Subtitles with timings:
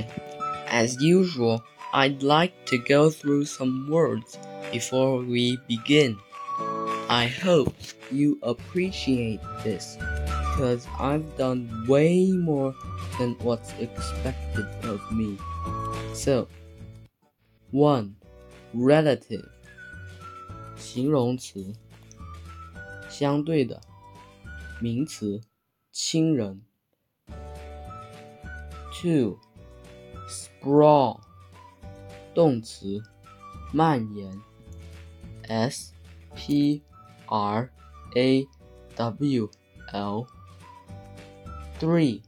[0.00, 0.08] Hi.
[0.68, 4.38] As usual, I'd like to go through some words
[4.72, 6.18] before we begin.
[7.08, 7.74] I hope
[8.10, 12.74] you appreciate this because I've done way more
[13.18, 15.36] than what's expected of me.
[16.14, 16.48] So,
[17.70, 18.16] 1.
[18.74, 19.48] Relative
[20.76, 21.74] 形容词
[23.08, 23.80] 相对的
[24.80, 25.40] 名词
[25.92, 26.62] 亲人
[28.92, 29.38] Two
[30.61, 31.19] Sprawl，
[32.35, 33.01] 动词，
[33.73, 34.31] 蔓延
[35.47, 35.91] ；s
[36.35, 36.83] p
[37.25, 37.71] r
[38.13, 38.47] a
[38.95, 39.49] w
[39.91, 40.27] l。
[41.79, 42.21] Three,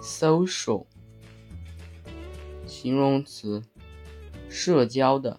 [0.00, 0.86] social，
[2.66, 3.62] 形容词，
[4.48, 5.38] 社交的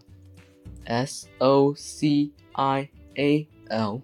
[0.83, 4.03] ，s o c i a l。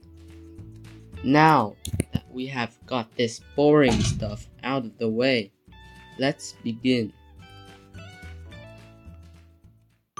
[1.23, 1.75] Now
[2.11, 5.51] that we have got this boring stuff out of the way,
[6.17, 7.11] let's begin.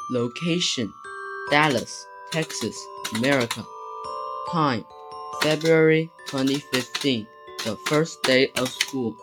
[0.09, 0.93] Location
[1.49, 2.77] Dallas, Texas,
[3.15, 3.65] America.
[4.51, 4.85] Time
[5.41, 7.25] February 2015,
[7.63, 9.15] the first day of school.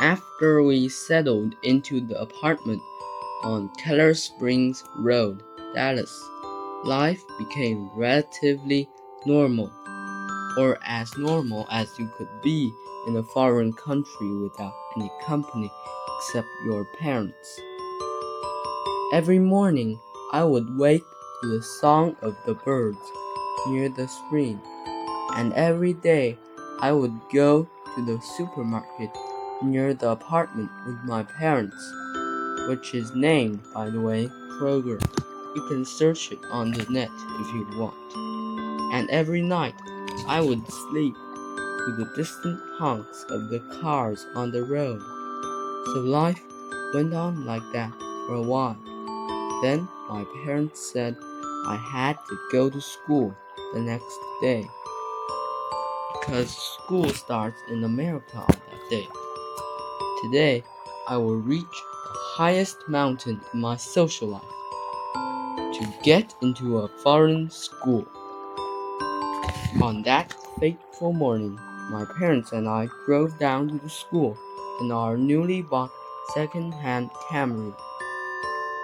[0.00, 2.80] After we settled into the apartment
[3.42, 5.42] on Keller Springs Road,
[5.74, 6.14] Dallas,
[6.84, 8.88] life became relatively
[9.26, 9.72] normal,
[10.56, 12.70] or as normal as you could be
[13.08, 15.68] in a foreign country without any company
[16.16, 17.60] except your parents.
[19.10, 19.98] Every morning,
[20.34, 21.04] I would wake
[21.40, 22.98] to the song of the birds
[23.68, 24.60] near the stream,
[25.34, 26.36] and every day
[26.82, 29.08] I would go to the supermarket
[29.62, 31.74] near the apartment with my parents,
[32.68, 34.28] which is named, by the way,
[34.60, 35.00] Kroger.
[35.56, 37.08] You can search it on the net
[37.40, 38.92] if you want.
[38.92, 39.74] And every night
[40.26, 45.00] I would sleep to the distant honks of the cars on the road.
[45.94, 46.42] So life
[46.92, 48.76] went on like that for a while.
[49.62, 51.16] Then my parents said
[51.66, 53.34] I had to go to school
[53.74, 54.68] the next day
[56.12, 59.08] because school starts in America on that day.
[60.22, 60.62] Today,
[61.08, 64.42] I will reach the highest mountain in my social life
[65.74, 68.06] to get into a foreign school.
[69.82, 71.58] On that fateful morning,
[71.90, 74.36] my parents and I drove down to the school
[74.80, 75.90] in our newly bought
[76.34, 77.74] second-hand Camry.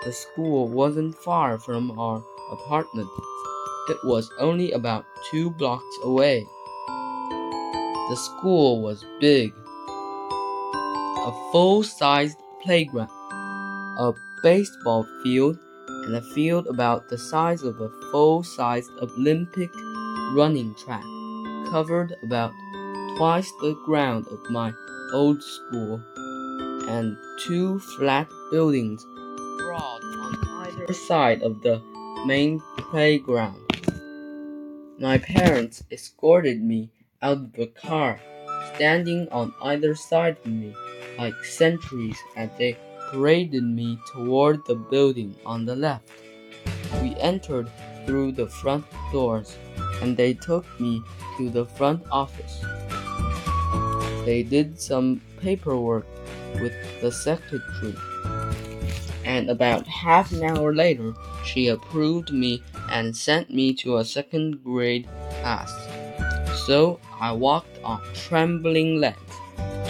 [0.04, 2.22] The school wasn't far from our
[2.52, 3.08] apartment.
[3.88, 6.46] It was only about two blocks away.
[6.86, 9.54] The school was big.
[11.26, 13.08] A full-sized playground,
[13.98, 19.70] a baseball field, and a field about the size of a full-sized Olympic
[20.34, 21.04] running track
[21.70, 22.52] covered about
[23.16, 24.70] twice the ground of my
[25.14, 25.98] old school,
[26.88, 29.06] and two flat buildings
[29.74, 31.82] on either side of the
[32.26, 33.60] main playground.
[34.98, 36.90] My parents escorted me
[37.22, 38.20] out of the car,
[38.74, 40.74] standing on either side of me
[41.18, 42.76] like sentries as they
[43.10, 46.10] paraded me toward the building on the left.
[47.02, 47.70] We entered
[48.06, 49.56] through the front doors,
[50.02, 51.02] and they took me
[51.38, 52.60] to the front office.
[54.24, 56.06] They did some paperwork
[56.54, 57.94] with the secretary,
[59.34, 61.12] and about half an hour later,
[61.44, 65.08] she approved me and sent me to a second grade
[65.40, 65.72] class.
[66.66, 69.34] So I walked on trembling legs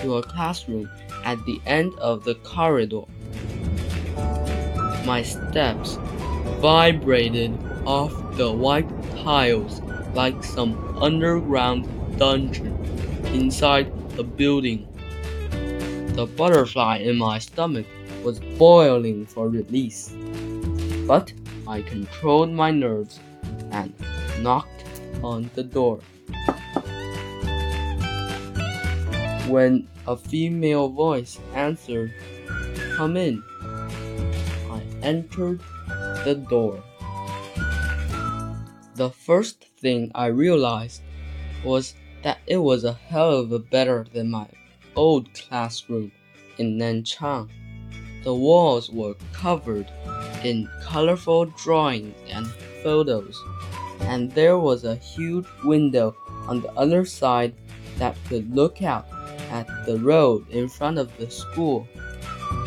[0.01, 0.89] to a classroom
[1.25, 3.05] at the end of the corridor.
[5.05, 5.99] My steps
[6.61, 7.53] vibrated
[7.85, 8.89] off the white
[9.23, 9.83] tiles
[10.15, 10.73] like some
[11.03, 11.87] underground
[12.19, 12.73] dungeon
[13.35, 14.89] inside the building.
[16.17, 17.87] The butterfly in my stomach
[18.25, 20.15] was boiling for release,
[21.07, 21.33] but
[21.69, 23.21] I controlled my nerves
[23.71, 23.93] and
[24.41, 24.85] knocked
[25.23, 26.01] on the door.
[29.47, 32.15] When a female voice answered,
[32.97, 35.61] Come in, I entered
[36.25, 36.83] the door.
[38.95, 41.03] The first thing I realized
[41.63, 44.47] was that it was a hell of a better than my
[44.97, 46.13] old classroom
[46.57, 47.51] in Nanchang.
[48.25, 49.87] The walls were covered
[50.43, 52.47] in colorful drawings and
[52.83, 53.39] photos,
[54.01, 56.17] and there was a huge window
[56.49, 57.55] on the other side
[57.99, 59.07] that could look out
[59.51, 61.87] at the road in front of the school.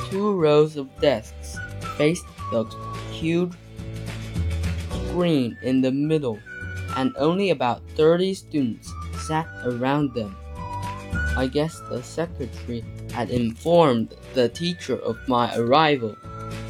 [0.10, 1.58] Two rows of desks
[1.98, 2.64] faced the
[3.12, 3.54] huge
[5.10, 6.38] screen in the middle,
[6.96, 8.94] and only about 30 students
[9.28, 10.36] sat around them.
[11.36, 12.86] I guess the secretary
[13.18, 16.16] had informed the teacher of my arrival,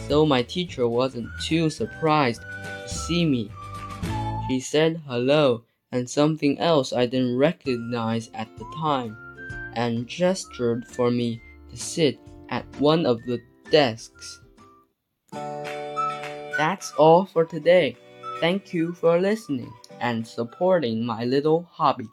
[0.07, 3.51] so my teacher wasn't too surprised to see me.
[4.47, 9.11] She said hello and something else I didn't recognize at the time,
[9.75, 12.17] and gestured for me to sit
[12.47, 14.39] at one of the desks.
[15.33, 17.97] That's all for today.
[18.39, 22.07] Thank you for listening and supporting my little hobby.